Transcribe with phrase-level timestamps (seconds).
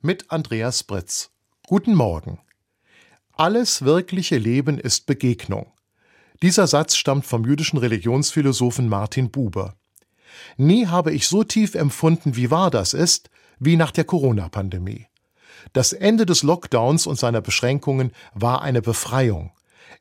[0.00, 1.30] mit Andreas Britz.
[1.66, 2.38] Guten Morgen.
[3.32, 5.72] Alles wirkliche Leben ist Begegnung.
[6.40, 9.74] Dieser Satz stammt vom jüdischen Religionsphilosophen Martin Buber.
[10.56, 15.06] Nie habe ich so tief empfunden, wie wahr das ist, wie nach der Corona-Pandemie.
[15.72, 19.52] Das Ende des Lockdowns und seiner Beschränkungen war eine Befreiung.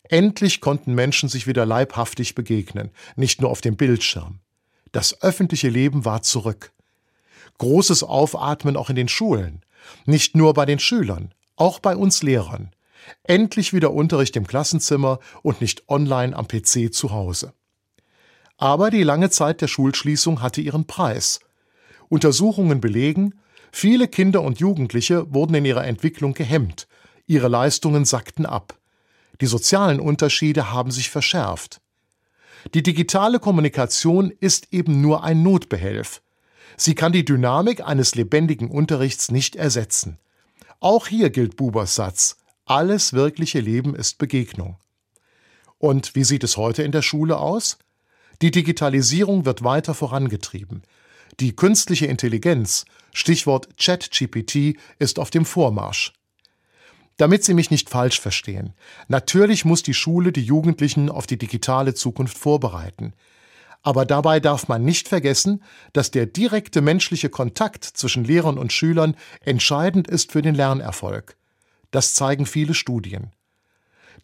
[0.03, 4.41] Endlich konnten Menschen sich wieder leibhaftig begegnen, nicht nur auf dem Bildschirm.
[4.91, 6.71] Das öffentliche Leben war zurück.
[7.57, 9.63] Großes Aufatmen auch in den Schulen.
[10.05, 12.71] Nicht nur bei den Schülern, auch bei uns Lehrern.
[13.23, 17.53] Endlich wieder Unterricht im Klassenzimmer und nicht online am PC zu Hause.
[18.57, 21.39] Aber die lange Zeit der Schulschließung hatte ihren Preis.
[22.09, 23.35] Untersuchungen belegen,
[23.71, 26.87] viele Kinder und Jugendliche wurden in ihrer Entwicklung gehemmt,
[27.27, 28.77] ihre Leistungen sackten ab.
[29.41, 31.81] Die sozialen Unterschiede haben sich verschärft.
[32.73, 36.21] Die digitale Kommunikation ist eben nur ein Notbehelf.
[36.75, 40.19] Sie kann die Dynamik eines lebendigen Unterrichts nicht ersetzen.
[40.79, 44.77] Auch hier gilt Bubers Satz, alles wirkliche Leben ist Begegnung.
[45.79, 47.77] Und wie sieht es heute in der Schule aus?
[48.41, 50.83] Die Digitalisierung wird weiter vorangetrieben.
[51.39, 56.13] Die künstliche Intelligenz, Stichwort ChatGPT, ist auf dem Vormarsch.
[57.17, 58.73] Damit Sie mich nicht falsch verstehen.
[59.07, 63.13] Natürlich muss die Schule die Jugendlichen auf die digitale Zukunft vorbereiten.
[63.87, 69.15] Aber dabei darf man nicht vergessen, dass der direkte menschliche Kontakt zwischen Lehrern und Schülern
[69.45, 71.37] entscheidend ist für den Lernerfolg.
[71.91, 73.31] Das zeigen viele Studien.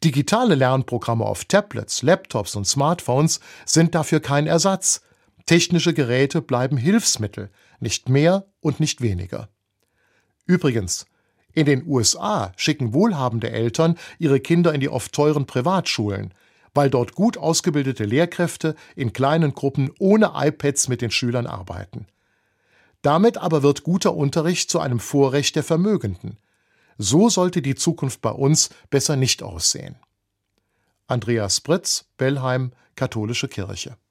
[0.04, 5.00] Digitale Lernprogramme auf Tablets, Laptops und Smartphones sind dafür kein Ersatz.
[5.46, 9.48] Technische Geräte bleiben Hilfsmittel, nicht mehr und nicht weniger.
[10.46, 11.06] Übrigens,
[11.54, 16.34] in den USA schicken wohlhabende Eltern ihre Kinder in die oft teuren Privatschulen,
[16.74, 22.08] weil dort gut ausgebildete Lehrkräfte in kleinen Gruppen ohne iPads mit den Schülern arbeiten.
[23.02, 26.38] Damit aber wird guter Unterricht zu einem Vorrecht der Vermögenden.
[26.98, 29.96] So sollte die Zukunft bei uns besser nicht aussehen.
[31.08, 33.98] Andreas Britz, Bellheim, Katholische Kirche